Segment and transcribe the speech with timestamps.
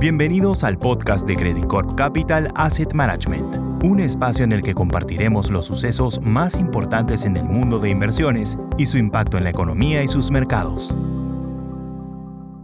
[0.00, 5.50] Bienvenidos al podcast de Credit Corp Capital Asset Management, un espacio en el que compartiremos
[5.50, 10.04] los sucesos más importantes en el mundo de inversiones y su impacto en la economía
[10.04, 10.96] y sus mercados.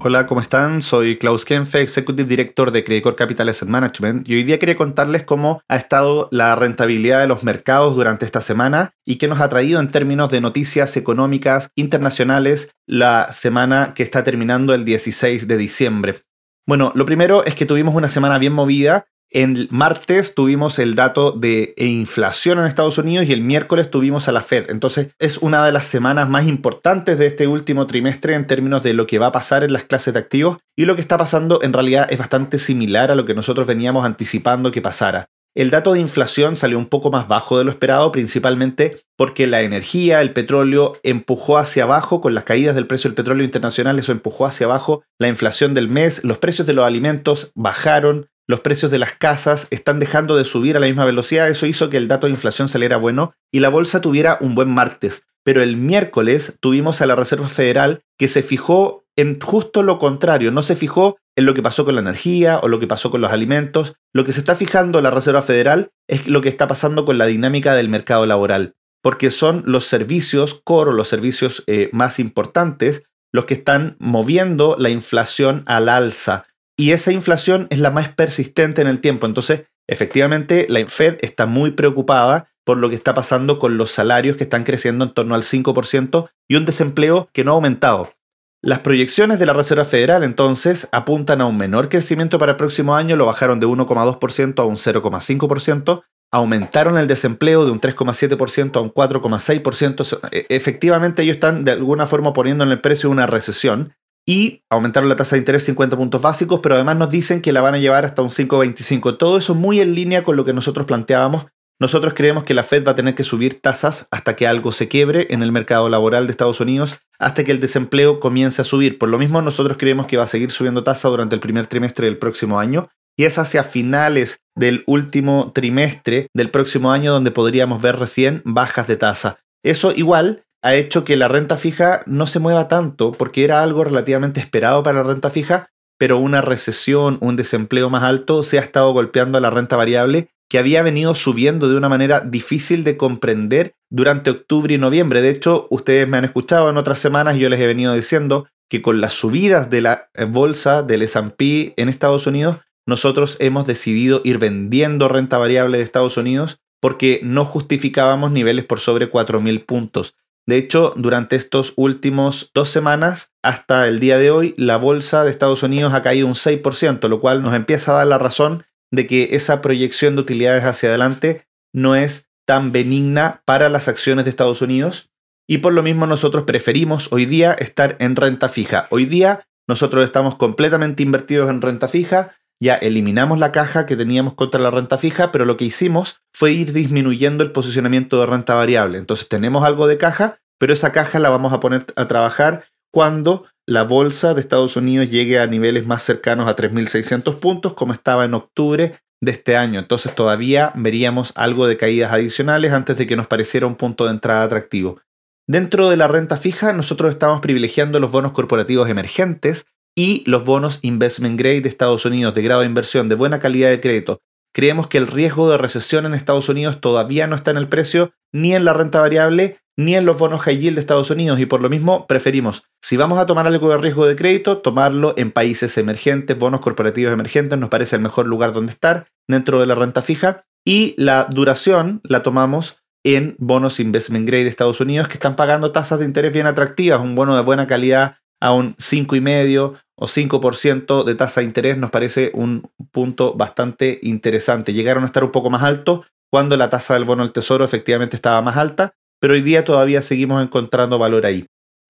[0.00, 0.80] Hola, ¿cómo están?
[0.80, 4.76] Soy Klaus Kenfe, Executive Director de Credit Corp Capital Asset Management y hoy día quería
[4.76, 9.42] contarles cómo ha estado la rentabilidad de los mercados durante esta semana y qué nos
[9.42, 15.46] ha traído en términos de noticias económicas internacionales la semana que está terminando el 16
[15.46, 16.27] de diciembre.
[16.68, 19.06] Bueno, lo primero es que tuvimos una semana bien movida.
[19.30, 24.32] El martes tuvimos el dato de inflación en Estados Unidos y el miércoles tuvimos a
[24.32, 24.68] la Fed.
[24.68, 28.92] Entonces es una de las semanas más importantes de este último trimestre en términos de
[28.92, 31.62] lo que va a pasar en las clases de activos y lo que está pasando
[31.62, 35.30] en realidad es bastante similar a lo que nosotros veníamos anticipando que pasara.
[35.54, 39.62] El dato de inflación salió un poco más bajo de lo esperado, principalmente porque la
[39.62, 44.12] energía, el petróleo, empujó hacia abajo, con las caídas del precio del petróleo internacional, eso
[44.12, 48.90] empujó hacia abajo la inflación del mes, los precios de los alimentos bajaron, los precios
[48.90, 52.08] de las casas están dejando de subir a la misma velocidad, eso hizo que el
[52.08, 55.22] dato de inflación saliera bueno y la bolsa tuviera un buen martes.
[55.44, 60.50] Pero el miércoles tuvimos a la Reserva Federal que se fijó en justo lo contrario,
[60.50, 63.20] no se fijó en lo que pasó con la energía o lo que pasó con
[63.20, 63.94] los alimentos.
[64.12, 67.26] Lo que se está fijando la Reserva Federal es lo que está pasando con la
[67.26, 73.04] dinámica del mercado laboral, porque son los servicios core o los servicios eh, más importantes
[73.32, 76.46] los que están moviendo la inflación al alza.
[76.76, 79.26] Y esa inflación es la más persistente en el tiempo.
[79.26, 84.36] Entonces, efectivamente, la Fed está muy preocupada por lo que está pasando con los salarios
[84.36, 88.12] que están creciendo en torno al 5% y un desempleo que no ha aumentado.
[88.60, 92.96] Las proyecciones de la Reserva Federal entonces apuntan a un menor crecimiento para el próximo
[92.96, 98.80] año, lo bajaron de 1,2% a un 0,5%, aumentaron el desempleo de un 3,7% a
[98.80, 103.94] un 4,6%, e, efectivamente ellos están de alguna forma poniendo en el precio una recesión
[104.26, 107.60] y aumentaron la tasa de interés 50 puntos básicos, pero además nos dicen que la
[107.60, 109.16] van a llevar hasta un 5,25.
[109.16, 111.46] Todo eso muy en línea con lo que nosotros planteábamos
[111.80, 114.88] nosotros creemos que la Fed va a tener que subir tasas hasta que algo se
[114.88, 118.98] quiebre en el mercado laboral de Estados Unidos, hasta que el desempleo comience a subir.
[118.98, 122.06] Por lo mismo, nosotros creemos que va a seguir subiendo tasa durante el primer trimestre
[122.06, 127.82] del próximo año y es hacia finales del último trimestre del próximo año donde podríamos
[127.82, 129.38] ver recién bajas de tasa.
[129.64, 133.84] Eso igual ha hecho que la renta fija no se mueva tanto porque era algo
[133.84, 138.62] relativamente esperado para la renta fija, pero una recesión, un desempleo más alto se ha
[138.62, 142.96] estado golpeando a la renta variable que había venido subiendo de una manera difícil de
[142.96, 145.22] comprender durante octubre y noviembre.
[145.22, 148.46] De hecho, ustedes me han escuchado en otras semanas y yo les he venido diciendo
[148.68, 153.66] que con las subidas de la eh, bolsa del S&P en Estados Unidos, nosotros hemos
[153.66, 159.64] decidido ir vendiendo renta variable de Estados Unidos porque no justificábamos niveles por sobre 4.000
[159.66, 160.16] puntos.
[160.46, 165.30] De hecho, durante estos últimos dos semanas, hasta el día de hoy, la bolsa de
[165.30, 169.06] Estados Unidos ha caído un 6%, lo cual nos empieza a dar la razón de
[169.06, 174.30] que esa proyección de utilidades hacia adelante no es tan benigna para las acciones de
[174.30, 175.10] Estados Unidos
[175.46, 178.86] y por lo mismo nosotros preferimos hoy día estar en renta fija.
[178.90, 184.32] Hoy día nosotros estamos completamente invertidos en renta fija, ya eliminamos la caja que teníamos
[184.32, 188.54] contra la renta fija, pero lo que hicimos fue ir disminuyendo el posicionamiento de renta
[188.54, 188.96] variable.
[188.96, 193.44] Entonces tenemos algo de caja, pero esa caja la vamos a poner a trabajar cuando
[193.66, 198.24] la bolsa de Estados Unidos llegue a niveles más cercanos a 3.600 puntos como estaba
[198.24, 199.78] en octubre de este año.
[199.78, 204.12] Entonces todavía veríamos algo de caídas adicionales antes de que nos pareciera un punto de
[204.12, 205.00] entrada atractivo.
[205.46, 210.78] Dentro de la renta fija, nosotros estamos privilegiando los bonos corporativos emergentes y los bonos
[210.82, 214.20] investment grade de Estados Unidos de grado de inversión de buena calidad de crédito.
[214.54, 218.12] Creemos que el riesgo de recesión en Estados Unidos todavía no está en el precio
[218.32, 221.46] ni en la renta variable ni en los bonos high yield de Estados Unidos y
[221.46, 225.30] por lo mismo preferimos, si vamos a tomar algo de riesgo de crédito, tomarlo en
[225.30, 229.74] países emergentes, bonos corporativos emergentes, nos parece el mejor lugar donde estar dentro de la
[229.74, 235.12] renta fija y la duración la tomamos en bonos investment grade de Estados Unidos que
[235.12, 239.78] están pagando tasas de interés bien atractivas, un bono de buena calidad a un 5,5
[239.94, 244.72] o 5% de tasa de interés nos parece un punto bastante interesante.
[244.72, 248.16] Llegaron a estar un poco más altos cuando la tasa del bono del tesoro efectivamente
[248.16, 251.46] estaba más alta, pero hoy día todavía seguimos encontrando valor ahí.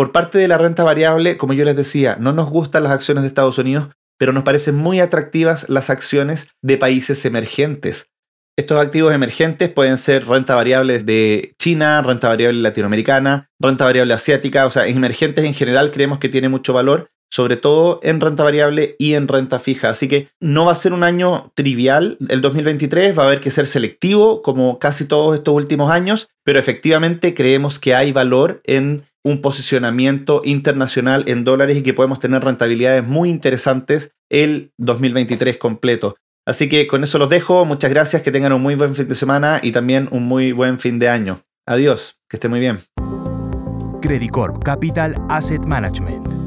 [0.00, 3.20] Por parte de la renta variable, como yo les decía, no nos gustan las acciones
[3.20, 3.88] de Estados Unidos,
[4.18, 8.06] pero nos parecen muy atractivas las acciones de países emergentes.
[8.56, 14.64] Estos activos emergentes pueden ser renta variable de China, renta variable latinoamericana, renta variable asiática,
[14.64, 18.96] o sea, emergentes en general creemos que tiene mucho valor sobre todo en renta variable
[18.98, 19.90] y en renta fija.
[19.90, 23.50] Así que no va a ser un año trivial el 2023, va a haber que
[23.50, 29.04] ser selectivo como casi todos estos últimos años, pero efectivamente creemos que hay valor en
[29.24, 36.16] un posicionamiento internacional en dólares y que podemos tener rentabilidades muy interesantes el 2023 completo.
[36.46, 37.64] Así que con eso los dejo.
[37.64, 40.78] Muchas gracias, que tengan un muy buen fin de semana y también un muy buen
[40.78, 41.40] fin de año.
[41.66, 42.78] Adiós, que esté muy bien.
[44.00, 46.39] Credit Corp Capital Asset Management